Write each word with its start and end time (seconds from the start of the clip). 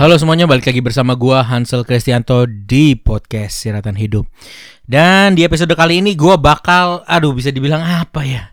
Halo 0.00 0.16
semuanya, 0.16 0.48
balik 0.48 0.64
lagi 0.64 0.80
bersama 0.80 1.12
gua 1.12 1.44
Hansel 1.44 1.84
Kristianto 1.84 2.48
di 2.48 2.96
podcast 2.96 3.52
Siratan 3.52 4.00
Hidup. 4.00 4.24
Dan 4.88 5.36
di 5.36 5.44
episode 5.44 5.76
kali 5.76 6.00
ini 6.00 6.16
gua 6.16 6.40
bakal, 6.40 7.04
aduh 7.04 7.36
bisa 7.36 7.52
dibilang 7.52 7.84
apa 7.84 8.24
ya? 8.24 8.48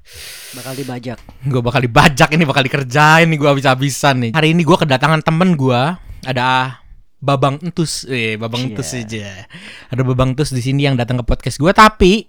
bakal 0.60 0.76
dibajak. 0.76 1.16
Gua 1.48 1.64
bakal 1.64 1.88
dibajak 1.88 2.36
ini, 2.36 2.44
bakal 2.44 2.68
dikerjain 2.68 3.32
nih 3.32 3.40
gua 3.40 3.56
habis-habisan 3.56 4.28
nih. 4.28 4.32
Hari 4.36 4.52
ini 4.52 4.68
gua 4.68 4.76
kedatangan 4.76 5.24
temen 5.24 5.56
gua, 5.56 5.96
ada 6.28 6.84
Babang 7.24 7.64
Entus, 7.64 8.04
eh 8.12 8.36
Babang 8.36 8.68
Iya. 8.68 8.76
Entus 8.76 8.92
aja. 8.92 9.48
Ada 9.88 10.04
Babang 10.04 10.36
Entus 10.36 10.52
di 10.52 10.60
sini 10.60 10.84
yang 10.84 11.00
datang 11.00 11.16
ke 11.16 11.24
podcast 11.24 11.64
gua, 11.64 11.72
tapi, 11.72 12.28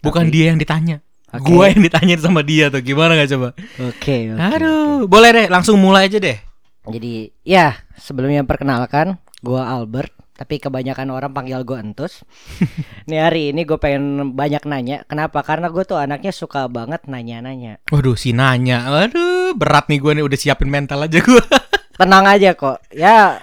bukan 0.00 0.32
dia 0.32 0.48
yang 0.48 0.56
ditanya. 0.56 1.04
Oke. 1.28 1.44
Gua 1.44 1.68
yang 1.68 1.84
ditanyain 1.84 2.24
sama 2.24 2.40
dia 2.40 2.72
tuh, 2.72 2.80
gimana 2.80 3.20
nggak 3.20 3.36
coba? 3.36 3.52
Oke, 3.84 4.32
oke. 4.32 4.40
Aduh, 4.40 5.04
boleh 5.04 5.44
deh, 5.44 5.46
langsung 5.52 5.76
mulai 5.76 6.08
aja 6.08 6.16
deh. 6.16 6.40
Jadi, 6.86 7.34
ya, 7.42 7.74
sebelumnya 7.98 8.46
perkenalkan, 8.46 9.18
gua 9.42 9.66
Albert, 9.68 10.14
tapi 10.36 10.60
kebanyakan 10.60 11.08
orang 11.10 11.32
panggil 11.32 11.64
gua 11.64 11.80
Entus. 11.82 12.22
Nih 13.10 13.18
hari 13.18 13.50
ini 13.50 13.64
gue 13.64 13.80
pengen 13.80 14.36
banyak 14.36 14.62
nanya. 14.68 15.02
Kenapa? 15.08 15.40
Karena 15.40 15.72
gue 15.72 15.82
tuh 15.82 15.96
anaknya 15.96 16.30
suka 16.30 16.68
banget 16.68 17.08
nanya-nanya. 17.08 17.80
Waduh, 17.88 18.14
si 18.18 18.36
nanya. 18.36 18.84
Aduh, 18.84 19.56
berat 19.56 19.88
nih 19.88 19.98
gue 20.02 20.12
nih 20.20 20.24
udah 20.26 20.38
siapin 20.38 20.68
mental 20.68 21.08
aja 21.08 21.18
gue. 21.22 21.44
Tenang 21.98 22.28
aja 22.28 22.52
kok. 22.52 22.84
Ya, 22.92 23.40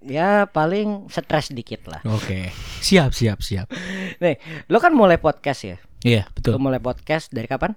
ya 0.00 0.48
paling 0.48 1.12
stres 1.12 1.52
dikit 1.52 1.84
lah. 1.84 2.00
Oke, 2.08 2.48
siap, 2.80 3.12
siap, 3.12 3.44
siap. 3.44 3.68
Nih, 4.24 4.40
lo 4.72 4.80
kan 4.80 4.96
mulai 4.96 5.20
podcast 5.20 5.60
ya? 5.68 5.76
Iya, 6.00 6.24
Lo 6.24 6.32
betul. 6.32 6.52
mulai 6.56 6.80
podcast 6.80 7.28
dari 7.28 7.44
kapan? 7.44 7.76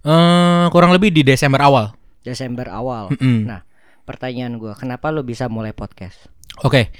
Eh, 0.00 0.64
kurang 0.72 0.96
lebih 0.96 1.12
di 1.12 1.20
Desember 1.20 1.60
awal. 1.60 1.92
Desember 2.24 2.64
awal. 2.72 3.12
Mm-mm. 3.12 3.44
Nah, 3.44 3.60
pertanyaan 4.04 4.60
gua, 4.60 4.76
kenapa 4.76 5.08
lo 5.10 5.24
bisa 5.24 5.48
mulai 5.48 5.72
podcast? 5.72 6.28
Oke, 6.62 6.92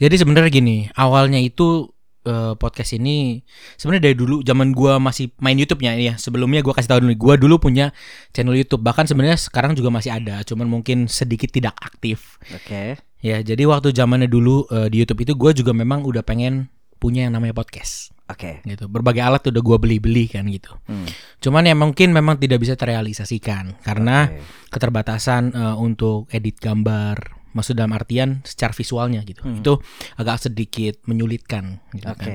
jadi 0.00 0.16
sebenarnya 0.16 0.50
gini, 0.50 0.88
awalnya 0.96 1.38
itu 1.38 1.92
eh, 2.26 2.58
podcast 2.58 2.96
ini 2.96 3.44
sebenarnya 3.78 4.10
dari 4.10 4.16
dulu 4.18 4.42
zaman 4.42 4.74
gua 4.74 4.98
masih 4.98 5.30
main 5.38 5.54
YouTube-nya 5.54 5.92
ini 5.94 6.04
ya. 6.10 6.14
Sebelumnya 6.16 6.64
gua 6.64 6.74
kasih 6.74 6.96
tahu 6.96 7.00
dulu, 7.06 7.14
gua 7.14 7.34
dulu 7.38 7.54
punya 7.60 7.94
channel 8.34 8.56
YouTube. 8.56 8.82
Bahkan 8.82 9.06
sebenarnya 9.06 9.38
sekarang 9.38 9.76
juga 9.76 9.92
masih 9.92 10.16
ada, 10.16 10.42
cuman 10.42 10.66
mungkin 10.66 11.06
sedikit 11.06 11.52
tidak 11.52 11.76
aktif. 11.78 12.40
Oke. 12.50 12.98
Ya, 13.20 13.40
jadi 13.44 13.68
waktu 13.68 13.92
zamannya 13.92 14.26
dulu 14.26 14.66
eh, 14.72 14.88
di 14.88 15.04
YouTube 15.04 15.28
itu 15.28 15.32
gua 15.36 15.52
juga 15.52 15.76
memang 15.76 16.02
udah 16.02 16.24
pengen 16.24 16.72
punya 16.96 17.28
yang 17.28 17.36
namanya 17.36 17.52
podcast 17.52 18.15
Oke. 18.26 18.60
gitu. 18.66 18.90
Berbagai 18.90 19.22
alat 19.22 19.46
udah 19.46 19.62
gua 19.62 19.78
beli-beli 19.78 20.26
kan 20.26 20.46
gitu. 20.50 20.74
Hmm. 20.90 21.06
Cuman 21.38 21.62
ya 21.66 21.78
mungkin 21.78 22.10
memang 22.10 22.42
tidak 22.42 22.58
bisa 22.62 22.74
terrealisasikan 22.74 23.78
karena 23.86 24.30
Oke. 24.30 24.42
keterbatasan 24.74 25.54
eh, 25.54 25.76
untuk 25.78 26.26
edit 26.34 26.58
gambar. 26.58 27.38
Maksud 27.56 27.72
dalam 27.72 27.96
artian 27.96 28.44
secara 28.44 28.76
visualnya 28.76 29.24
gitu. 29.24 29.40
Hmm. 29.40 29.64
Itu 29.64 29.80
agak 30.20 30.50
sedikit 30.50 31.00
menyulitkan 31.08 31.80
gitu 31.96 32.12
Oke. 32.12 32.20
kan. 32.20 32.30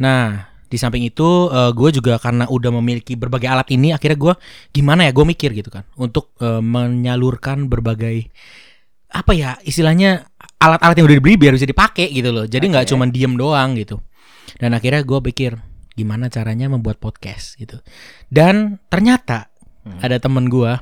Nah, 0.00 0.48
di 0.66 0.78
samping 0.80 1.06
itu 1.06 1.46
gue 1.50 1.90
juga 1.94 2.18
karena 2.18 2.48
udah 2.50 2.74
memiliki 2.82 3.14
berbagai 3.14 3.46
alat 3.46 3.70
ini 3.70 3.94
akhirnya 3.94 4.18
gue 4.18 4.34
gimana 4.74 5.06
ya 5.06 5.14
gue 5.14 5.22
mikir 5.22 5.54
gitu 5.54 5.70
kan 5.70 5.86
untuk 5.94 6.34
eh, 6.42 6.58
menyalurkan 6.58 7.70
berbagai 7.70 8.26
apa 9.14 9.32
ya 9.32 9.54
istilahnya 9.62 10.26
alat-alat 10.58 10.98
yang 10.98 11.06
udah 11.06 11.16
dibeli 11.22 11.34
biar 11.38 11.52
bisa 11.54 11.68
dipakai 11.68 12.10
gitu 12.10 12.32
loh. 12.34 12.44
Jadi 12.48 12.64
nggak 12.66 12.84
Oke. 12.88 12.90
cuman 12.96 13.08
diem 13.14 13.34
doang 13.38 13.76
gitu. 13.78 14.02
Dan 14.56 14.72
akhirnya 14.72 15.02
gue 15.02 15.20
pikir 15.32 15.56
gimana 15.92 16.28
caranya 16.28 16.68
membuat 16.68 16.96
podcast 16.96 17.56
gitu. 17.56 17.80
Dan 18.28 18.80
ternyata 18.88 19.48
Hmm. 19.86 20.02
ada 20.02 20.18
temen 20.18 20.50
gue 20.50 20.74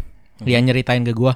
yang 0.48 0.64
nyeritain 0.64 1.05
ke 1.05 1.12
gue. 1.12 1.28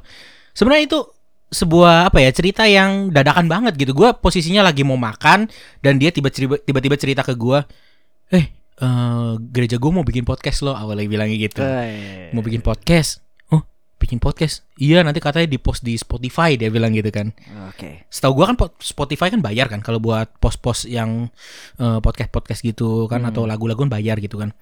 Sebenarnya 0.56 0.88
itu 0.88 1.00
sebuah 1.48 2.08
apa 2.08 2.20
ya 2.20 2.32
cerita 2.32 2.64
yang 2.64 3.12
dadakan 3.12 3.44
banget 3.44 3.76
gitu. 3.76 3.92
Gue 3.92 4.16
posisinya 4.16 4.64
lagi 4.64 4.88
mau 4.88 4.96
makan 4.96 5.52
dan 5.84 6.00
dia 6.00 6.08
tiba-tiba 6.08 6.56
tiba-tiba 6.58 6.96
cerita 6.96 7.20
ke 7.20 7.36
gue, 7.36 7.60
eh 8.32 8.52
eh, 8.56 9.32
gereja 9.52 9.76
gue 9.76 9.90
mau 9.92 10.00
bikin 10.00 10.24
podcast 10.24 10.64
loh 10.64 10.72
awalnya 10.72 11.04
bilangnya 11.04 11.36
gitu. 11.36 11.60
Oke. 11.60 12.32
Mau 12.32 12.40
bikin 12.40 12.64
podcast? 12.64 13.20
Bikin 13.98 14.18
podcast? 14.18 14.62
Iya 14.74 15.02
nanti 15.02 15.18
katanya 15.18 15.44
di 15.44 15.58
post 15.58 15.82
di 15.82 15.94
Spotify 15.94 16.54
dia 16.54 16.70
bilang 16.70 16.94
gitu 16.94 17.10
kan. 17.10 17.34
Oke. 17.66 18.06
Setahu 18.06 18.32
gua 18.32 18.46
kan 18.46 18.56
po- 18.56 18.74
Spotify 18.78 19.26
kan 19.28 19.42
bayar 19.42 19.66
kan 19.66 19.82
kalau 19.82 19.98
buat 19.98 20.30
post-post 20.38 20.86
yang 20.86 21.28
podcast 21.76 22.30
podcast 22.30 22.60
gitu 22.62 23.06
kan 23.06 23.26
Hmm. 23.26 23.30
atau 23.30 23.42
lagu-lagu 23.44 23.78
kan 23.80 23.90
bayar 23.90 24.16
gitu 24.18 24.38
kan. 24.38 24.54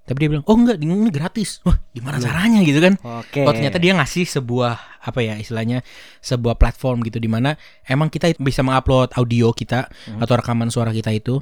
Tapi 0.00 0.16
dia 0.16 0.28
bilang, 0.28 0.42
"Oh 0.44 0.58
enggak, 0.58 0.82
ini 0.82 1.06
gratis." 1.06 1.62
Wah, 1.62 1.78
gimana 1.92 2.18
caranya 2.18 2.58
gitu 2.60 2.82
kan? 2.82 2.98
Oke. 2.98 3.46
Oh 3.46 3.52
ternyata 3.54 3.78
dia 3.78 3.94
ngasih 3.94 4.26
sebuah 4.26 4.74
apa 5.00 5.20
ya 5.22 5.38
istilahnya 5.38 5.86
sebuah 6.18 6.58
platform 6.58 7.06
gitu 7.06 7.16
di 7.16 7.30
mana 7.30 7.54
emang 7.84 8.10
kita 8.10 8.34
bisa 8.36 8.60
mengupload 8.60 9.14
audio 9.14 9.54
kita 9.54 9.86
Hmm. 9.86 10.18
atau 10.18 10.34
rekaman 10.34 10.66
suara 10.66 10.90
kita 10.90 11.08
itu 11.08 11.38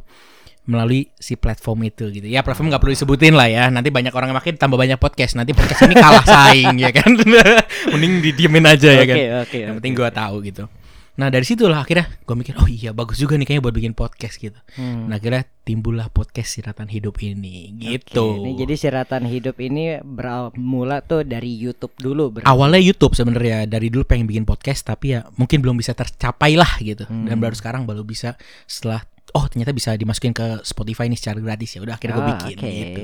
melalui 0.68 1.08
si 1.16 1.34
platform 1.34 1.88
itu 1.88 2.12
gitu. 2.12 2.28
Ya 2.28 2.44
platform 2.44 2.68
nggak 2.68 2.84
perlu 2.84 2.92
disebutin 2.92 3.32
lah 3.32 3.48
ya. 3.48 3.72
Nanti 3.72 3.88
banyak 3.88 4.12
orang 4.12 4.30
yang 4.30 4.38
makin 4.38 4.54
tambah 4.60 4.76
banyak 4.76 5.00
podcast. 5.00 5.34
Nanti 5.34 5.56
podcast 5.56 5.88
ini 5.88 5.96
kalah 5.96 6.24
saing 6.28 6.76
ya 6.76 6.92
kan. 6.92 7.08
Mending 7.96 8.20
didiemin 8.20 8.68
aja 8.68 8.92
ya 8.92 9.04
kan. 9.08 9.16
Oke, 9.16 9.26
oke. 9.48 9.56
Yang 9.58 9.72
oke. 9.72 9.76
penting 9.80 9.92
gua 9.96 10.10
tahu 10.12 10.36
gitu. 10.44 10.64
Nah 11.18 11.34
dari 11.34 11.42
situlah 11.42 11.82
akhirnya 11.82 12.06
gue 12.22 12.30
mikir 12.30 12.54
oh 12.62 12.70
iya 12.70 12.94
bagus 12.94 13.18
juga 13.18 13.34
nih 13.34 13.42
kayaknya 13.42 13.64
buat 13.66 13.74
bikin 13.74 13.90
podcast 13.90 14.38
gitu. 14.38 14.54
Hmm. 14.78 15.10
Nah 15.10 15.18
akhirnya 15.18 15.50
timbullah 15.66 16.06
podcast 16.14 16.54
siratan 16.54 16.86
hidup 16.86 17.18
ini 17.18 17.74
gitu. 17.74 18.38
Oke, 18.38 18.46
ini 18.46 18.50
jadi 18.54 18.74
siratan 18.78 19.26
hidup 19.26 19.58
ini 19.58 19.98
bermula 19.98 21.02
tuh 21.02 21.26
dari 21.26 21.58
YouTube 21.58 21.90
dulu. 21.98 22.38
Ber 22.38 22.46
Awalnya 22.46 22.78
YouTube 22.78 23.18
sebenarnya 23.18 23.66
dari 23.66 23.90
dulu 23.90 24.06
pengen 24.06 24.30
bikin 24.30 24.46
podcast 24.46 24.86
tapi 24.86 25.18
ya 25.18 25.26
mungkin 25.34 25.58
belum 25.58 25.74
bisa 25.74 25.90
tercapai 25.90 26.54
lah 26.54 26.78
gitu. 26.78 27.02
Dan 27.10 27.34
Hmm. 27.34 27.42
baru 27.42 27.54
sekarang 27.58 27.82
baru 27.82 28.06
bisa 28.06 28.38
setelah 28.70 29.02
oh 29.32 29.44
ternyata 29.46 29.70
bisa 29.70 29.92
dimasukin 29.92 30.32
ke 30.32 30.62
Spotify 30.62 31.04
ini 31.04 31.16
secara 31.16 31.36
gratis 31.38 31.74
ya. 31.74 31.80
Udah 31.80 31.96
akhirnya 31.96 32.14
gue 32.14 32.24
Ah, 32.24 32.30
bikin 32.36 32.56
oke. 32.56 32.70
gitu. 32.70 33.02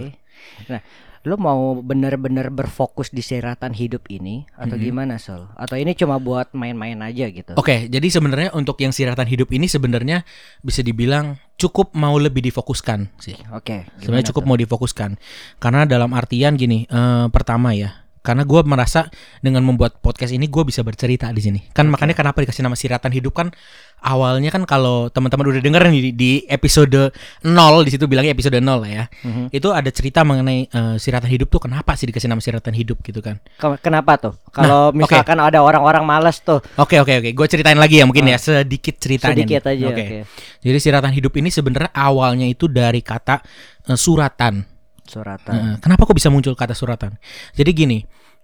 Nah, 0.69 0.81
lo 1.25 1.41
mau 1.41 1.81
bener-bener 1.81 2.53
berfokus 2.53 3.09
di 3.09 3.25
siratan 3.25 3.73
hidup 3.73 4.05
ini 4.07 4.45
atau 4.53 4.77
Mhm. 4.77 4.85
gimana 4.85 5.17
Sol? 5.17 5.49
Atau 5.57 5.81
ini 5.81 5.97
cuma 5.97 6.21
buat 6.21 6.53
main-main 6.53 7.01
aja 7.01 7.25
gitu? 7.27 7.57
Oke, 7.57 7.89
jadi 7.89 8.05
sebenarnya 8.07 8.53
untuk 8.53 8.77
yang 8.79 8.93
siratan 8.93 9.25
hidup 9.25 9.49
ini 9.49 9.65
sebenarnya 9.65 10.21
bisa 10.61 10.85
dibilang 10.85 11.41
cukup 11.57 11.97
mau 11.97 12.13
lebih 12.15 12.45
difokuskan 12.45 13.09
sih. 13.17 13.41
Oke. 13.51 13.89
Sebenarnya 13.97 14.21
gimana 14.21 14.29
cukup 14.29 14.43
tuh? 14.45 14.49
mau 14.53 14.59
difokuskan 14.59 15.11
karena 15.57 15.89
dalam 15.89 16.13
artian 16.13 16.55
gini, 16.55 16.85
eh, 16.85 17.27
pertama 17.33 17.73
ya, 17.73 18.04
karena 18.25 18.43
gue 18.43 18.61
merasa 18.65 19.05
dengan 19.39 19.61
membuat 19.61 20.01
podcast 20.01 20.33
ini 20.33 20.49
gue 20.49 20.65
bisa 20.65 20.81
bercerita 20.81 21.29
di 21.29 21.39
sini. 21.39 21.61
Kan 21.71 21.87
Oke. 21.87 21.93
makanya 21.93 22.17
kenapa 22.17 22.41
dikasih 22.41 22.65
nama 22.65 22.73
siratan 22.73 23.13
hidup 23.13 23.37
kan 23.37 23.53
awalnya 24.01 24.49
kan 24.49 24.65
kalau 24.65 25.09
teman-teman 25.09 25.45
udah 25.47 25.61
denger 25.61 25.83
nih 25.89 26.01
di, 26.01 26.11
di 26.13 26.31
episode 26.45 27.13
0 27.41 27.49
di 27.81 27.91
situ 27.91 28.05
bilangnya 28.05 28.33
episode 28.33 28.57
0 28.57 28.65
lah 28.65 28.89
ya. 28.89 29.05
Mhm. 29.21 29.53
Itu 29.53 29.71
ada 29.71 29.89
cerita 29.89 30.25
mengenai 30.25 30.67
eh, 30.67 30.97
siratan 30.97 31.29
hidup 31.29 31.49
tuh 31.49 31.61
kenapa 31.63 31.93
sih 31.95 32.09
dikasih 32.09 32.27
nama 32.27 32.41
siratan 32.41 32.73
hidup 32.73 33.01
gitu 33.01 33.21
kan. 33.21 33.41
Ke- 33.55 33.77
Kenapa 33.81 34.17
tuh? 34.17 34.35
Kalau 34.51 34.89
Nah, 34.89 35.05
misalkan 35.05 35.37
ada 35.37 35.61
orang-orang 35.61 36.03
males 36.03 36.41
tuh, 36.41 36.65
Oke 36.77 36.97
oke 36.97 37.21
oke, 37.21 37.31
gue 37.31 37.47
ceritain 37.47 37.77
lagi 37.77 38.01
ya 38.01 38.09
mungkin 38.09 38.25
Ah. 38.25 38.37
ya 38.37 38.39
sedikit 38.41 38.97
ceritanya. 38.97 39.37
sedikit 39.37 39.63
nih. 39.63 39.73
aja. 39.77 39.85
Oke. 39.89 40.03
Oke. 40.03 40.19
Jadi 40.65 40.79
siratan 40.81 41.13
hidup 41.13 41.33
ini 41.37 41.49
sebenarnya 41.49 41.93
awalnya 41.93 42.49
itu 42.49 42.65
dari 42.67 43.05
kata 43.05 43.45
eh, 43.85 43.97
suratan. 43.97 44.74
Suratan. 45.15 45.79
Kenapa 45.79 46.03
kok 46.03 46.17
bisa 46.19 46.29
muncul 46.29 46.59
kata 46.59 46.75
suratan? 46.75 47.15
Jadi 47.55 47.71
gini, 47.71 47.99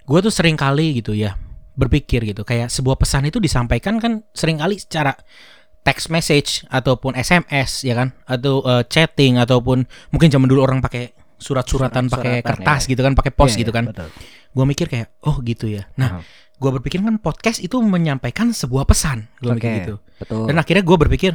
gue 0.07 0.19
tuh 0.23 0.31
sering 0.31 0.55
kali 0.55 1.03
gitu 1.03 1.11
ya 1.13 1.35
berpikir 1.75 2.23
gitu, 2.29 2.43
kayak 2.45 2.69
sebuah 2.69 2.95
pesan 2.95 3.27
itu 3.27 3.41
disampaikan 3.41 3.97
kan 3.99 4.21
sering 4.31 4.61
kali 4.61 4.77
secara 4.77 5.17
text 5.81 6.13
message 6.13 6.61
ataupun 6.69 7.17
SMS 7.17 7.89
ya 7.89 7.97
kan, 7.97 8.13
atau 8.29 8.61
eh, 8.63 8.85
chatting 8.85 9.41
ataupun 9.41 9.89
mungkin 10.13 10.29
zaman 10.29 10.45
dulu 10.45 10.61
orang 10.61 10.85
pakai 10.85 11.17
surat-suratan 11.41 12.07
Surat- 12.07 12.21
pakai 12.21 12.35
suratan, 12.45 12.51
kertas 12.53 12.83
ya. 12.85 12.89
gitu 12.93 13.01
kan, 13.01 13.13
pakai 13.17 13.33
pos 13.33 13.57
Iya, 13.57 13.61
gitu 13.65 13.73
iya, 13.73 13.79
kan. 13.81 13.85
Gue 14.53 14.65
mikir 14.69 14.87
kayak 14.93 15.09
oh 15.25 15.41
gitu 15.41 15.73
ya. 15.73 15.89
Nah, 15.97 16.21
gue 16.61 16.71
berpikir 16.77 17.01
kan 17.01 17.17
podcast 17.17 17.65
itu 17.65 17.81
menyampaikan 17.81 18.53
sebuah 18.53 18.85
pesan, 18.85 19.33
gue 19.41 19.57
mikir 19.57 19.71
Oke, 19.73 19.79
gitu. 19.81 19.95
Betul. 20.21 20.45
Dan 20.53 20.57
akhirnya 20.61 20.85
gue 20.85 20.97
berpikir, 21.01 21.33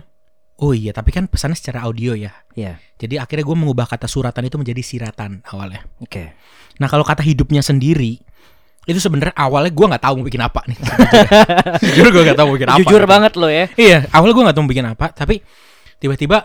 oh 0.56 0.72
iya 0.72 0.96
tapi 0.96 1.12
kan 1.12 1.28
pesannya 1.28 1.58
secara 1.58 1.84
audio 1.84 2.16
ya. 2.16 2.32
Iya. 2.56 2.80
Jadi 2.96 3.20
akhirnya 3.20 3.44
gue 3.44 3.58
mengubah 3.58 3.86
kata 3.86 4.08
suratan 4.08 4.48
itu 4.48 4.56
menjadi 4.56 4.82
siratan 4.82 5.44
awalnya. 5.52 5.84
Oke. 6.00 6.32
Nah 6.80 6.88
kalau 6.88 7.04
kata 7.04 7.24
hidupnya 7.24 7.60
sendiri 7.60 8.20
itu 8.86 9.00
sebenarnya 9.02 9.34
awalnya 9.34 9.74
gue 9.74 9.86
nggak 9.90 10.04
tahu 10.06 10.14
mau 10.22 10.26
bikin 10.30 10.44
apa 10.46 10.62
nih. 10.70 10.78
Jujur 11.92 12.08
gue 12.14 12.22
nggak 12.30 12.38
tahu 12.38 12.48
mau 12.48 12.56
bikin 12.56 12.70
apa. 12.70 12.80
Jujur 12.80 13.02
banget 13.04 13.34
lo 13.36 13.48
ya. 13.50 13.66
Iya 13.76 14.08
awalnya 14.14 14.34
gue 14.38 14.44
nggak 14.46 14.56
tahu 14.56 14.64
mau 14.64 14.72
bikin 14.72 14.88
apa, 14.88 15.06
tapi 15.12 15.36
tiba-tiba 15.98 16.38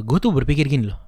gue 0.00 0.18
tuh 0.20 0.30
berpikir 0.30 0.64
gini 0.66 0.88
loh. 0.88 1.00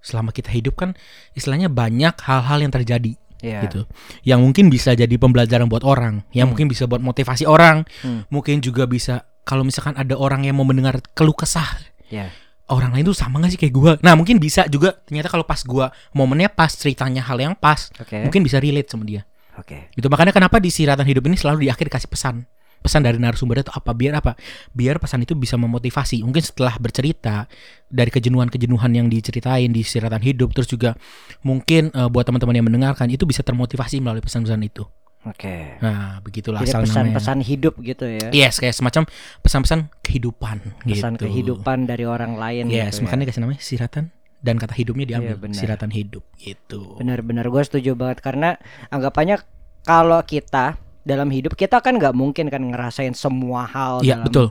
Selama 0.00 0.30
kita 0.30 0.50
hidup 0.54 0.78
kan 0.78 0.94
istilahnya 1.34 1.66
banyak 1.66 2.14
hal-hal 2.22 2.58
yang 2.62 2.70
terjadi 2.70 3.14
Iya. 3.36 3.68
gitu, 3.68 3.84
yang 4.24 4.40
mungkin 4.40 4.72
bisa 4.72 4.96
jadi 4.96 5.12
pembelajaran 5.20 5.68
buat 5.68 5.84
orang, 5.84 6.24
yang 6.32 6.48
Hmm. 6.48 6.56
mungkin 6.56 6.72
bisa 6.72 6.88
buat 6.88 7.04
motivasi 7.04 7.44
orang, 7.44 7.84
Hmm. 8.00 8.24
mungkin 8.32 8.64
juga 8.64 8.88
bisa 8.88 9.28
kalau 9.46 9.62
misalkan 9.62 9.94
ada 9.94 10.18
orang 10.18 10.42
yang 10.42 10.58
mau 10.58 10.66
mendengar 10.66 10.98
keluh 11.14 11.32
kesah 11.32 11.78
Iya. 12.10 12.34
orang 12.66 12.90
lain 12.98 13.06
tuh 13.06 13.14
sama 13.14 13.38
gak 13.38 13.54
sih 13.54 13.60
kayak 13.62 13.74
gua 13.74 13.92
Nah 14.02 14.18
mungkin 14.18 14.42
bisa 14.42 14.66
juga 14.66 14.98
ternyata 15.06 15.30
kalau 15.30 15.46
pas 15.46 15.62
gua 15.62 15.94
momennya 16.10 16.50
pas 16.50 16.74
ceritanya 16.74 17.22
hal 17.22 17.38
yang 17.38 17.54
pas 17.54 17.94
Oke. 17.96 18.26
mungkin 18.26 18.42
bisa 18.42 18.58
relate 18.58 18.90
sama 18.90 19.06
dia. 19.06 19.22
Oke. 19.54 19.88
Gitu 19.94 20.06
makanya 20.10 20.34
kenapa 20.34 20.58
di 20.58 20.68
siratan 20.68 21.06
hidup 21.06 21.22
ini 21.30 21.38
selalu 21.38 21.64
di 21.64 21.68
akhir 21.70 21.86
dikasih 21.86 22.10
pesan 22.10 22.42
pesan 22.76 23.02
dari 23.02 23.18
narasumbernya 23.18 23.66
itu 23.66 23.74
apa 23.74 23.90
biar 23.90 24.14
apa 24.20 24.38
biar 24.70 25.02
pesan 25.02 25.26
itu 25.26 25.34
bisa 25.34 25.58
memotivasi 25.58 26.22
mungkin 26.22 26.38
setelah 26.38 26.78
bercerita 26.78 27.50
dari 27.90 28.14
kejenuhan-kejenuhan 28.14 28.92
yang 28.94 29.06
diceritain 29.10 29.74
di 29.74 29.82
siratan 29.82 30.22
hidup 30.22 30.54
terus 30.54 30.70
juga 30.70 30.94
mungkin 31.42 31.90
eh, 31.90 32.06
buat 32.06 32.22
teman-teman 32.22 32.54
yang 32.54 32.66
mendengarkan 32.70 33.10
itu 33.10 33.26
bisa 33.26 33.42
termotivasi 33.42 33.98
melalui 33.98 34.22
pesan-pesan 34.22 34.62
itu 34.62 34.86
Oke. 35.26 35.76
nah 35.78 36.18
begitulah 36.20 36.60
Jadi 36.60 36.70
asal 36.70 36.80
namanya 36.80 37.18
pesan-pesan 37.18 37.38
hidup 37.42 37.74
gitu 37.80 38.06
ya. 38.06 38.28
yes 38.30 38.56
kayak 38.56 38.72
semacam 38.72 39.02
pesan-pesan 39.40 39.80
kehidupan 40.00 40.56
Pesan 40.82 41.14
gitu. 41.14 41.26
kehidupan 41.26 41.84
dari 41.84 42.04
orang 42.04 42.34
lain 42.34 42.66
yes 42.66 42.94
gitu 42.94 42.96
ya. 42.96 43.04
makanya 43.04 43.24
kasih 43.26 43.40
namanya 43.40 43.60
siratan 43.60 44.04
dan 44.38 44.54
kata 44.56 44.72
hidupnya 44.72 45.04
diambil 45.04 45.34
Iya, 45.34 45.42
benar. 45.42 45.58
siratan 45.58 45.90
hidup 45.90 46.22
gitu 46.36 46.94
Benar-benar 46.96 47.44
gue 47.44 47.62
setuju 47.62 47.92
banget 47.92 48.20
karena 48.20 48.54
anggapannya 48.88 49.42
kalau 49.82 50.22
kita 50.22 50.78
dalam 51.02 51.26
hidup 51.28 51.54
kita 51.54 51.78
kan 51.78 51.94
nggak 51.94 52.12
mungkin 52.12 52.46
kan 52.46 52.62
ngerasain 52.64 53.12
semua 53.12 53.64
hal 53.64 54.00
Iya 54.00 54.16
dalam 54.16 54.26
betul 54.26 54.46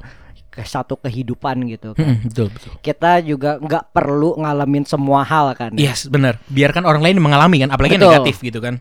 ke 0.48 0.64
satu 0.64 0.96
kehidupan 0.98 1.68
gitu 1.68 1.92
kan. 1.92 2.16
Mm-mm, 2.16 2.32
betul 2.32 2.48
betul 2.48 2.72
Kita 2.80 3.20
juga 3.20 3.56
nggak 3.58 3.92
perlu 3.92 4.36
ngalamin 4.38 4.84
semua 4.84 5.20
hal 5.22 5.52
kan. 5.52 5.72
ya. 5.74 5.92
yes 5.92 6.08
benar 6.08 6.40
biarkan 6.48 6.84
orang 6.84 7.00
lain 7.02 7.20
mengalami 7.20 7.60
kan 7.60 7.70
apalagi 7.70 7.96
Betul. 7.96 8.08
negatif 8.10 8.36
gitu 8.42 8.60
kan 8.60 8.80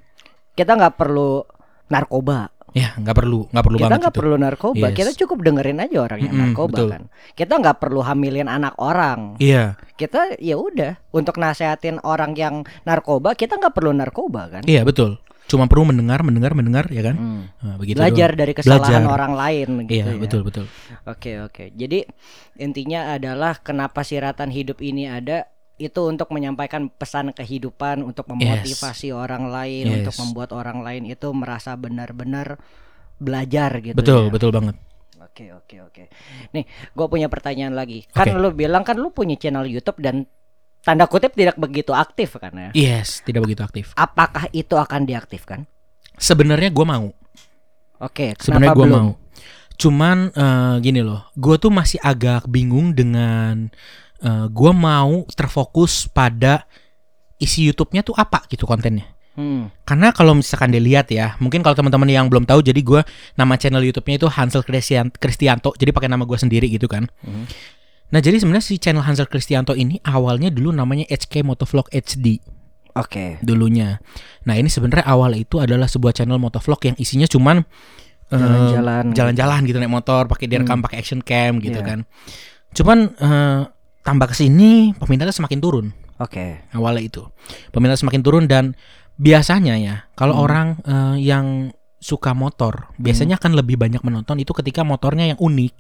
Kita 0.53 0.71
nggak 0.73 0.95
perlu 0.95 1.43
narkoba. 1.87 2.51
ya 2.75 2.91
nggak 2.93 3.15
perlu 3.15 3.47
nggak 3.49 3.65
perlu 3.65 3.77
kita 3.77 3.87
banget 3.87 4.01
nggak 4.01 4.11
gitu. 4.11 4.19
perlu 4.19 4.35
narkoba. 4.37 4.83
Yes. 4.85 4.97
Kita 4.97 5.11
cukup 5.17 5.39
dengerin 5.41 5.79
aja 5.79 5.97
orang 6.01 6.19
yang 6.21 6.33
Mm-mm, 6.33 6.43
narkoba 6.51 6.75
betul. 6.75 6.89
kan. 6.91 7.03
Kita 7.33 7.53
nggak 7.57 7.77
perlu 7.79 8.01
hamilin 8.03 8.49
anak 8.49 8.75
orang. 8.77 9.21
iya 9.39 9.79
Kita 9.93 10.21
ya 10.37 10.57
udah 10.57 10.93
untuk 11.11 11.37
nasehatin 11.37 12.03
orang 12.03 12.35
yang 12.35 12.55
narkoba 12.83 13.33
kita 13.33 13.57
nggak 13.57 13.71
perlu 13.73 13.93
narkoba 13.93 14.51
kan. 14.51 14.63
iya 14.65 14.83
betul 14.83 15.23
cuma 15.45 15.69
perlu 15.69 15.85
mendengar 15.87 16.25
mendengar 16.25 16.51
mendengar 16.53 16.89
ya 16.89 17.05
kan 17.05 17.15
Hmm. 17.15 17.43
Nah, 17.61 17.77
begitu 17.77 18.01
Belajar 18.01 18.33
doang. 18.33 18.41
dari 18.41 18.53
kesalahan 18.57 18.81
Belajar. 18.99 19.13
orang 19.13 19.33
lain 19.35 19.69
gitu 19.85 19.93
iya 19.95 20.05
ya. 20.09 20.17
betul 20.17 20.41
betul 20.41 20.65
Oke 21.05 21.33
oke. 21.39 21.65
Jadi 21.71 22.01
intinya 22.57 23.13
adalah 23.13 23.55
kenapa 23.57 24.01
siratan 24.01 24.49
hidup 24.49 24.81
ini 24.81 25.05
ada 25.05 25.45
itu 25.75 26.01
untuk 26.07 26.31
menyampaikan 26.31 26.87
pesan 26.87 27.35
kehidupan, 27.35 28.07
untuk 28.07 28.31
memotivasi 28.31 29.11
orang 29.11 29.51
lain, 29.51 29.85
Yes. 29.91 29.95
untuk 30.07 30.15
membuat 30.23 30.51
orang 30.55 30.87
lain 30.87 31.03
itu 31.11 31.27
merasa 31.35 31.75
benar-benar 31.75 32.63
belajar 33.19 33.83
gitu. 33.83 33.99
betul 33.99 34.29
ya. 34.29 34.31
betul 34.31 34.51
banget 34.55 34.77
Oke 35.35 35.51
oke 35.51 35.77
oke. 35.91 36.03
Nih, 36.55 36.63
gue 36.95 37.07
punya 37.11 37.27
pertanyaan 37.27 37.75
lagi. 37.75 38.07
Kan 38.15 38.31
Oke. 38.31 38.39
lu 38.39 38.55
bilang 38.55 38.87
kan 38.87 38.95
lu 38.95 39.11
punya 39.11 39.35
channel 39.35 39.67
YouTube 39.67 39.99
dan 39.99 40.31
tanda 40.85 41.11
kutip 41.11 41.35
tidak 41.35 41.57
begitu 41.57 41.91
aktif 41.91 42.37
kan 42.37 42.53
ya? 42.53 42.71
yes 42.77 43.25
tidak 43.25 43.49
begitu 43.49 43.65
aktif 43.65 43.91
Apakah 43.97 44.47
itu 44.53 44.77
akan 44.77 45.09
diaktifkan? 45.09 45.65
sebenarnya 46.15 46.71
gue 46.71 46.87
mau 46.87 47.11
Oke, 47.99 48.37
sebenarnya 48.39 48.71
kenapa 48.71 48.79
gue 48.79 48.89
mau 48.93 49.11
cuman 49.75 50.31
eh, 50.31 50.75
gini 50.87 51.03
loh 51.03 51.27
gue 51.35 51.57
tuh 51.59 51.73
masih 51.75 51.99
agak 51.99 52.47
bingung 52.47 52.95
dengan 52.95 53.73
eh, 54.25 54.47
gue 54.49 54.73
mau 54.73 55.23
terfokus 55.31 56.09
pada 56.09 56.65
isi 57.37 57.69
YouTube-nya 57.69 58.01
tuh 58.03 58.17
apa 58.17 58.45
gitu 58.47 58.65
kontennya 58.65 59.13
Hmm. 59.35 59.67
karena 59.83 60.15
kalau 60.15 60.31
misalkan 60.31 60.71
dilihat 60.71 61.11
ya 61.11 61.35
mungkin 61.43 61.59
kalau 61.59 61.75
teman-teman 61.75 62.07
yang 62.07 62.31
belum 62.31 62.47
tahu 62.47 62.63
jadi 62.63 62.79
gue 62.79 63.03
nama 63.35 63.59
channel 63.59 63.83
YouTube-nya 63.83 64.17
itu 64.17 64.31
Hansel 64.31 64.63
Christian 64.63 65.11
Kristianto 65.11 65.75
jadi 65.75 65.91
pakai 65.91 66.07
nama 66.07 66.23
gue 66.23 66.39
sendiri 66.39 66.71
gitu 66.71 66.87
kan 66.87 67.11
Mhm. 67.21 67.45
nah 68.09 68.23
jadi 68.23 68.39
sebenarnya 68.39 68.63
si 68.63 68.79
channel 68.79 69.03
Hansel 69.03 69.27
Kristianto 69.27 69.75
ini 69.75 69.99
awalnya 70.01 70.55
dulu 70.55 70.71
namanya 70.71 71.03
HK 71.11 71.43
Motovlog 71.43 71.91
HD 71.91 72.39
Oke. 72.95 73.43
dulunya 73.43 73.99
nah 74.43 74.55
ini 74.55 74.71
sebenarnya 74.71 75.03
awal 75.03 75.35
itu 75.35 75.59
adalah 75.59 75.91
sebuah 75.91 76.15
channel 76.15 76.39
motovlog 76.39 76.79
yang 76.85 76.95
isinya 76.95 77.27
cuman 77.27 77.67
eh, 78.31 78.39
Jalan-jalan. 78.39 79.05
jalan-jalan 79.13 79.61
gitu 79.67 79.83
naik 79.83 79.91
motor 79.91 80.31
pakai 80.31 80.47
direkam 80.47 80.79
pakai 80.79 81.03
action 81.03 81.19
cam 81.19 81.59
gitu 81.59 81.75
Iya. 81.75 81.83
kan 81.85 81.99
cuman 82.71 82.99
eh, 83.19 83.61
tambah 84.05 84.29
ke 84.29 84.37
sini 84.37 84.93
peminatnya 84.95 85.33
semakin 85.33 85.59
turun 85.59 85.87
Oke. 86.21 86.63
awalnya 86.71 87.03
itu 87.03 87.23
peminat 87.73 87.99
semakin 87.99 88.21
turun 88.21 88.45
dan 88.45 88.77
biasanya 89.17 89.75
ya 89.75 89.95
kalau 90.13 90.37
Hmm. 90.37 90.45
orang 90.45 90.67
eh, 90.85 91.17
yang 91.25 91.73
suka 91.99 92.37
motor 92.37 92.93
biasanya 93.01 93.41
akan 93.41 93.57
lebih 93.57 93.81
banyak 93.81 94.05
menonton 94.05 94.37
itu 94.37 94.53
ketika 94.53 94.85
motornya 94.85 95.33
yang 95.33 95.41
unik 95.41 95.73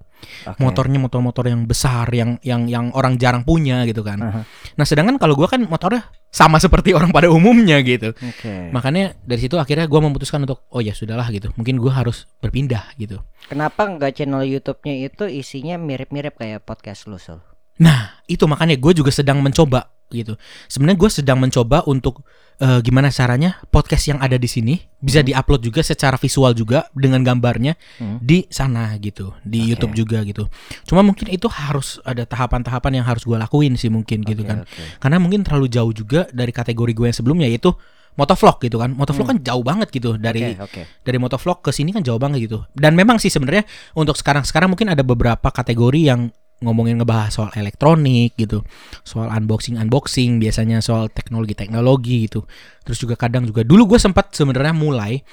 Oke. 0.48 0.56
motornya 0.56 0.96
motor-motor 0.96 1.44
yang 1.44 1.68
besar 1.68 2.08
yang 2.16 2.40
yang 2.40 2.64
yang 2.64 2.88
orang 2.96 3.20
jarang 3.20 3.44
punya 3.44 3.84
gitu 3.84 4.00
kan 4.00 4.16
Aha. 4.24 4.40
nah 4.72 4.84
sedangkan 4.88 5.20
kalau 5.20 5.36
gua 5.36 5.52
kan 5.52 5.60
motornya 5.68 6.00
sama 6.32 6.56
seperti 6.56 6.96
orang 6.96 7.12
pada 7.12 7.28
umumnya 7.28 7.76
gitu 7.84 8.16
Oke. 8.16 8.72
makanya 8.72 9.12
dari 9.20 9.36
situ 9.36 9.60
akhirnya 9.60 9.84
gua 9.84 10.00
memutuskan 10.00 10.48
untuk 10.48 10.64
oh 10.72 10.80
ya 10.80 10.96
sudahlah 10.96 11.28
gitu 11.28 11.52
mungkin 11.60 11.76
gua 11.76 12.00
harus 12.00 12.24
berpindah 12.40 12.96
gitu 12.96 13.20
Kenapa 13.44 13.84
nggak 13.84 14.16
channel 14.16 14.48
YouTube-nya 14.48 15.04
itu 15.04 15.28
isinya 15.28 15.76
mirip-mirip 15.76 16.40
kayak 16.40 16.64
podcast 16.64 17.04
lu, 17.04 17.20
Sul? 17.20 17.44
Nah, 17.76 18.22
itu 18.24 18.46
makanya 18.46 18.78
gue 18.78 18.92
juga 18.94 19.10
sedang 19.10 19.40
mencoba 19.40 19.90
gitu. 20.08 20.38
Sebenarnya 20.70 20.98
gue 21.00 21.10
sedang 21.10 21.38
mencoba 21.42 21.82
untuk 21.84 22.22
eh, 22.54 22.78
gimana 22.86 23.10
caranya 23.10 23.58
podcast 23.66 24.06
yang 24.06 24.22
ada 24.22 24.38
di 24.38 24.46
sini 24.46 24.78
bisa 24.96 25.18
diupload 25.20 25.58
juga 25.58 25.82
secara 25.82 26.14
visual 26.14 26.54
juga 26.54 26.86
dengan 26.94 27.18
gambarnya 27.18 27.74
Hmm. 27.98 28.22
di 28.22 28.46
sana 28.46 28.94
gitu, 29.02 29.34
di 29.42 29.58
Oke. 29.58 29.68
YouTube 29.74 29.94
juga 29.98 30.22
gitu. 30.22 30.46
Cuma 30.86 31.02
mungkin 31.02 31.34
itu 31.34 31.50
harus 31.50 31.98
ada 32.06 32.22
tahapan-tahapan 32.22 33.02
yang 33.02 33.06
harus 33.06 33.26
gue 33.26 33.34
lakuin 33.34 33.74
sih 33.74 33.90
mungkin 33.90 34.22
gitu 34.22 34.46
Oke, 34.46 34.50
kan. 34.54 34.58
oke. 34.62 34.82
Karena 35.02 35.18
mungkin 35.18 35.42
terlalu 35.42 35.66
jauh 35.66 35.90
juga 35.90 36.30
dari 36.30 36.54
kategori 36.54 36.92
gue 36.94 37.06
yang 37.10 37.16
sebelumnya 37.16 37.50
yaitu 37.50 37.74
motovlog 38.14 38.62
gitu 38.62 38.78
kan. 38.78 38.94
Motovlog 38.94 39.26
kan 39.26 39.42
jauh 39.42 39.66
banget 39.66 39.90
gitu 39.90 40.14
dari 40.14 40.54
Hmm. 40.54 40.62
Oke, 40.62 40.86
oke. 40.86 41.02
dari 41.02 41.18
motovlog 41.18 41.58
ke 41.58 41.74
sini 41.74 41.90
kan 41.90 42.06
jauh 42.06 42.22
banget 42.22 42.46
gitu. 42.46 42.62
Dan 42.70 42.94
memang 42.94 43.18
sih 43.18 43.34
sebenarnya 43.34 43.66
untuk 43.98 44.14
sekarang-sekarang 44.14 44.70
mungkin 44.70 44.94
ada 44.94 45.02
beberapa 45.02 45.50
kategori 45.50 46.00
yang 46.06 46.30
ngomongin 46.62 47.02
ngebahas 47.02 47.34
soal 47.34 47.50
elektronik 47.58 48.36
gitu, 48.38 48.62
soal 49.02 49.30
unboxing 49.32 49.80
unboxing 49.80 50.38
biasanya 50.38 50.78
soal 50.78 51.10
teknologi 51.10 51.54
teknologi 51.56 52.30
gitu. 52.30 52.46
Terus 52.86 52.98
juga 53.00 53.14
kadang 53.18 53.48
juga 53.48 53.66
dulu 53.66 53.96
gue 53.96 54.00
sempat 54.00 54.30
sebenarnya 54.36 54.74
mulai 54.76 55.24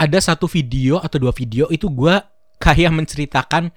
ada 0.00 0.18
satu 0.18 0.48
video 0.48 0.96
atau 1.02 1.20
dua 1.20 1.32
video 1.36 1.68
itu 1.68 1.90
gue 1.92 2.14
kayak 2.62 2.92
menceritakan 2.94 3.74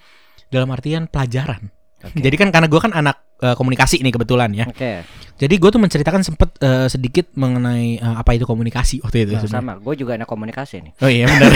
dalam 0.53 0.69
artian 0.71 1.09
pelajaran. 1.09 1.73
Oke. 2.05 2.21
Jadi 2.21 2.35
kan 2.37 2.49
karena 2.53 2.67
gue 2.69 2.77
kan 2.77 2.93
anak 2.93 3.17
eh, 3.41 3.55
komunikasi 3.57 4.05
nih 4.05 4.13
kebetulan 4.13 4.53
ya. 4.53 4.65
Oke. 4.69 5.01
Jadi 5.35 5.55
gue 5.57 5.69
tuh 5.73 5.81
menceritakan 5.81 6.21
sempet 6.21 6.49
eh, 6.61 6.87
sedikit 6.87 7.33
mengenai 7.33 7.97
eh, 7.97 8.15
apa 8.15 8.37
itu 8.37 8.45
komunikasi 8.45 9.01
waktu 9.01 9.25
itu. 9.25 9.33
Nah, 9.35 9.49
sama, 9.49 9.73
gue 9.81 9.93
juga 9.97 10.13
anak 10.15 10.29
komunikasi 10.29 10.85
nih. 10.85 10.93
Oh 11.01 11.09
iya 11.09 11.25
benar. 11.25 11.51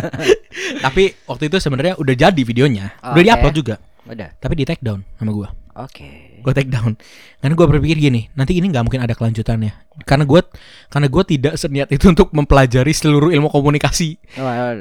Tapi 0.84 1.14
waktu 1.24 1.44
itu 1.46 1.56
sebenarnya 1.62 1.94
udah 2.02 2.14
jadi 2.18 2.42
videonya, 2.42 2.98
udah 2.98 3.14
Oke. 3.14 3.26
diupload 3.30 3.54
juga. 3.54 3.76
Udah. 4.10 4.34
Tapi 4.36 4.58
di 4.58 4.64
take 4.66 4.82
down 4.82 5.06
sama 5.16 5.30
gua. 5.30 5.48
Oke. 5.78 6.42
Gue 6.42 6.50
take 6.50 6.66
down. 6.66 6.98
Karena 7.38 7.54
gua 7.54 7.70
berpikir 7.70 7.96
gini, 8.02 8.26
nanti 8.34 8.58
ini 8.58 8.66
nggak 8.68 8.82
mungkin 8.82 9.00
ada 9.06 9.14
kelanjutannya. 9.14 9.70
Karena 10.02 10.26
gua 10.26 10.42
karena 10.90 11.06
gua 11.06 11.22
tidak 11.22 11.54
seniat 11.54 11.88
itu 11.94 12.10
untuk 12.10 12.34
mempelajari 12.34 12.90
seluruh 12.90 13.30
ilmu 13.30 13.46
komunikasi. 13.48 14.18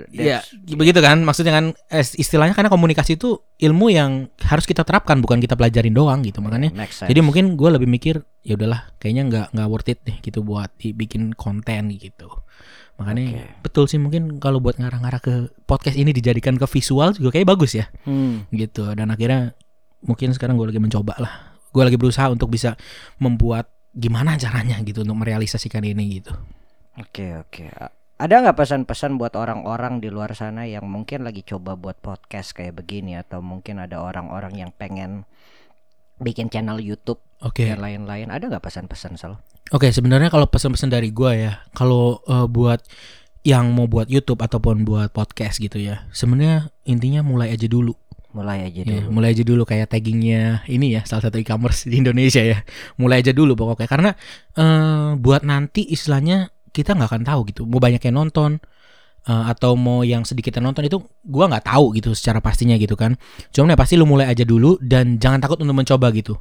Iya, 0.09 0.41
that's- 0.41 0.75
begitu 0.75 0.99
kan? 0.99 1.21
Maksudnya 1.21 1.53
kan 1.53 1.65
istilahnya 2.17 2.57
karena 2.57 2.73
komunikasi 2.73 3.21
itu 3.21 3.37
ilmu 3.61 3.93
yang 3.93 4.33
harus 4.41 4.65
kita 4.65 4.81
terapkan 4.81 5.21
bukan 5.21 5.37
kita 5.37 5.53
pelajarin 5.53 5.93
doang 5.93 6.25
gitu. 6.25 6.41
Makanya 6.41 6.73
jadi 7.05 7.21
mungkin 7.21 7.53
gua 7.53 7.77
lebih 7.77 7.85
mikir 7.85 8.25
ya 8.41 8.57
udahlah, 8.57 8.89
kayaknya 8.97 9.23
nggak 9.29 9.47
nggak 9.53 9.67
worth 9.69 9.91
it 9.93 9.99
deh 10.03 10.17
gitu 10.25 10.41
buat 10.41 10.73
dibikin 10.81 11.37
konten 11.37 11.93
gitu. 11.95 12.27
Makanya 12.99 13.25
Oke. 13.31 13.43
betul 13.63 13.83
sih 13.87 13.95
mungkin 13.95 14.37
kalau 14.37 14.59
buat 14.59 14.75
ngarah-ngarah 14.75 15.21
ke 15.23 15.33
podcast 15.63 15.95
ini 15.95 16.11
dijadikan 16.11 16.59
ke 16.59 16.67
visual 16.67 17.15
juga 17.15 17.31
kayak 17.31 17.47
bagus 17.47 17.73
ya 17.73 17.87
Hmm. 18.03 18.43
gitu. 18.51 18.91
Dan 18.91 19.07
akhirnya 19.09 19.55
mungkin 20.03 20.35
sekarang 20.35 20.59
gue 20.59 20.67
lagi 20.67 20.83
mencoba 20.83 21.15
lah. 21.15 21.33
Gue 21.71 21.87
lagi 21.87 21.95
berusaha 21.95 22.27
untuk 22.27 22.51
bisa 22.51 22.75
membuat 23.17 23.71
gimana 23.89 24.35
caranya 24.35 24.77
gitu 24.83 25.01
untuk 25.01 25.15
merealisasikan 25.17 25.81
ini 25.81 26.19
gitu. 26.19 26.35
Oke 26.95 27.33
oke. 27.35 27.71
A- 27.73 27.95
Ada 28.19 28.43
nggak 28.43 28.59
pesan-pesan 28.59 29.15
buat 29.15 29.31
orang-orang 29.39 30.03
di 30.03 30.11
luar 30.11 30.35
sana 30.35 30.67
yang 30.67 30.83
mungkin 30.83 31.23
lagi 31.23 31.39
coba 31.39 31.79
buat 31.79 31.95
podcast 31.97 32.51
kayak 32.51 32.75
begini 32.75 33.15
atau 33.15 33.39
mungkin 33.39 33.79
ada 33.79 34.03
orang-orang 34.03 34.59
yang 34.59 34.71
pengen 34.75 35.23
bikin 36.19 36.51
channel 36.51 36.83
YouTube 36.83 37.23
Oke. 37.39 37.67
dan 37.67 37.79
lain-lain? 37.79 38.27
Ada 38.27 38.51
nggak 38.51 38.63
pesan-pesan 38.63 39.15
Sal? 39.15 39.39
Oke, 39.71 39.93
sebenarnya 39.93 40.27
kalau 40.27 40.49
pesan-pesan 40.49 40.89
dari 40.89 41.13
gua 41.13 41.31
ya, 41.31 41.53
kalau 41.71 42.19
eh, 42.25 42.47
buat 42.49 42.81
yang 43.45 43.71
mau 43.71 43.87
buat 43.87 44.11
YouTube 44.11 44.43
ataupun 44.43 44.83
buat 44.83 45.15
podcast 45.15 45.57
gitu 45.57 45.79
ya, 45.79 46.03
sebenarnya 46.11 46.67
intinya 46.83 47.23
mulai 47.23 47.55
aja 47.55 47.65
dulu. 47.65 47.95
Mulai 48.29 48.69
aja 48.69 48.85
Ya, 48.85 49.01
dulu. 49.01 49.09
mulai 49.09 49.33
aja 49.33 49.41
dulu 49.41 49.63
kayak 49.65 49.89
taggingnya 49.89 50.61
ini 50.69 50.93
ya 50.93 51.01
salah 51.01 51.25
satu 51.25 51.41
e-commerce 51.41 51.89
di 51.89 51.97
Indonesia 51.97 52.43
ya. 52.43 52.61
Mulai 52.99 53.25
aja 53.25 53.33
dulu 53.33 53.55
pokoknya 53.55 53.87
karena 53.89 54.11
eh, 54.53 55.09
buat 55.17 55.41
nanti 55.41 55.87
istilahnya 55.87 56.51
kita 56.69 56.93
nggak 56.93 57.09
akan 57.09 57.23
tahu 57.25 57.39
gitu. 57.49 57.65
Mau 57.65 57.79
banyak 57.79 57.97
yang 58.03 58.19
nonton 58.19 58.59
eh, 59.25 59.43
atau 59.49 59.73
mau 59.73 60.03
yang 60.05 60.27
sedikit 60.27 60.53
yang 60.59 60.69
nonton 60.69 60.85
itu 60.85 60.99
gua 61.25 61.49
nggak 61.49 61.65
tahu 61.71 61.95
gitu 61.97 62.13
secara 62.13 62.37
pastinya 62.37 62.75
gitu 62.75 62.93
kan. 62.93 63.15
Cuman 63.49 63.73
ya 63.73 63.77
pasti 63.79 63.95
lu 63.97 64.05
mulai 64.05 64.29
aja 64.29 64.45
dulu 64.45 64.77
dan 64.77 65.17
jangan 65.17 65.39
takut 65.41 65.57
untuk 65.57 65.73
mencoba 65.73 66.09
gitu. 66.13 66.37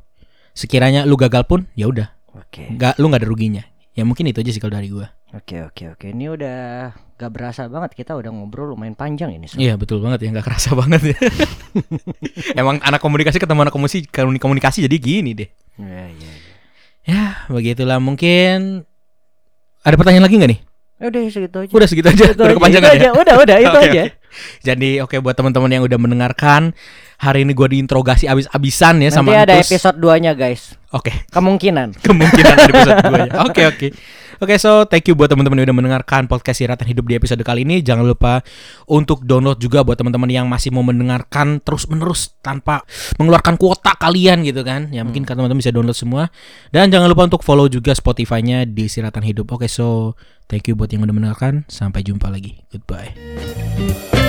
Sekiranya 0.59 1.07
lu 1.07 1.15
gagal 1.15 1.47
pun 1.47 1.71
ya 1.79 1.87
udah, 1.87 2.11
Oke. 2.35 2.67
nggak 2.67 2.99
lu 2.99 3.07
nggak 3.07 3.23
ada 3.23 3.31
ruginya. 3.31 3.63
Ya 3.95 4.03
mungkin 4.03 4.27
itu 4.27 4.43
aja 4.43 4.51
sih 4.51 4.59
kalau 4.59 4.75
dari 4.75 4.91
gua. 4.91 5.07
Oke 5.31 5.63
oke 5.63 5.95
oke. 5.95 6.07
Ini 6.11 6.35
udah 6.35 6.59
gak 7.19 7.31
berasa 7.35 7.67
banget 7.67 7.95
kita 7.99 8.15
udah 8.15 8.31
ngobrol 8.31 8.75
lumayan 8.75 8.95
panjang 8.99 9.35
ini. 9.35 9.47
Iya 9.55 9.79
betul 9.79 10.03
banget 10.03 10.27
ya 10.27 10.35
nggak 10.35 10.47
kerasa 10.47 10.75
banget 10.75 11.15
ya. 11.15 11.17
Emang 12.63 12.83
anak 12.83 12.99
komunikasi 12.99 13.39
ketemu 13.39 13.71
anak 13.71 13.75
komunikasi 13.75 14.11
komunikasi 14.39 14.79
jadi 14.87 14.97
gini 14.99 15.31
deh. 15.35 15.49
Iya, 15.79 16.05
iya, 16.11 16.31
iya. 16.35 16.55
Ya 17.09 17.23
begitulah 17.47 18.03
mungkin 18.03 18.83
ada 19.87 19.95
pertanyaan 19.95 20.27
lagi 20.27 20.37
nggak 20.43 20.51
nih? 20.57 20.61
Ya 20.99 21.05
Udah 21.11 21.21
segitu 21.31 21.57
aja. 21.63 21.71
Udah 21.71 21.87
segitu 21.87 22.07
aja. 22.11 22.25
Itu 22.35 22.43
udah 22.43 22.51
aja, 22.51 22.59
kepanjangan 22.59 22.91
ya. 22.99 23.11
Udah, 23.15 23.35
udah, 23.39 23.57
itu 23.63 23.71
Oke, 23.79 23.87
aja. 23.87 24.03
oke. 24.03 24.05
Jadi 24.67 24.91
oke 25.03 25.17
buat 25.23 25.35
teman-teman 25.39 25.71
yang 25.71 25.83
udah 25.87 25.99
mendengarkan 25.99 26.75
hari 27.19 27.43
ini 27.43 27.53
gua 27.53 27.67
diinterogasi 27.67 28.31
abis-abisan 28.31 29.03
ya 29.03 29.11
Nanti 29.11 29.19
sama 29.19 29.35
ada 29.35 29.59
Antus. 29.59 29.69
episode 29.69 29.99
2-nya, 29.99 30.33
guys. 30.39 30.79
Oke. 30.95 31.13
Kemungkinan. 31.29 31.99
kemungkinan 32.07 32.55
ada 32.55 32.71
episode 32.71 32.99
2 33.05 33.29
ya. 33.29 33.33
Oke 33.47 33.63
oke. 33.67 33.89
Oke 34.39 34.55
so 34.55 34.87
thank 34.87 35.03
you 35.11 35.19
buat 35.19 35.27
teman-teman 35.27 35.59
yang 35.59 35.67
udah 35.75 35.79
mendengarkan 35.83 36.31
podcast 36.31 36.63
Siratan 36.63 36.87
Hidup 36.87 37.11
di 37.11 37.19
episode 37.19 37.43
kali 37.43 37.67
ini. 37.67 37.83
Jangan 37.83 38.07
lupa 38.07 38.39
untuk 38.87 39.27
download 39.27 39.59
juga 39.59 39.83
buat 39.83 39.99
teman-teman 39.99 40.31
yang 40.31 40.47
masih 40.47 40.71
mau 40.71 40.87
mendengarkan 40.87 41.59
terus 41.59 41.91
menerus 41.91 42.39
tanpa 42.39 42.87
mengeluarkan 43.19 43.59
kuota 43.59 43.99
kalian 43.99 44.47
gitu 44.47 44.63
kan. 44.63 44.95
Ya 44.95 45.03
mungkin 45.03 45.27
kan 45.27 45.35
teman-teman 45.35 45.59
bisa 45.59 45.75
download 45.75 45.99
semua. 45.99 46.31
Dan 46.71 46.87
jangan 46.87 47.11
lupa 47.11 47.27
untuk 47.27 47.43
follow 47.43 47.67
juga 47.67 47.91
Spotify-nya 47.99 48.63
di 48.63 48.87
Siratan 48.87 49.27
Hidup. 49.27 49.51
Oke 49.51 49.67
so 49.67 50.15
thank 50.47 50.71
you 50.71 50.79
buat 50.79 50.95
yang 50.95 51.03
udah 51.03 51.19
mendengarkan. 51.19 51.67
Sampai 51.67 52.07
jumpa 52.07 52.31
lagi. 52.31 52.63
Goodbye. 52.71 54.28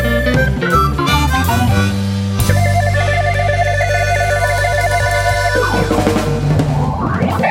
Okay. 5.82 7.49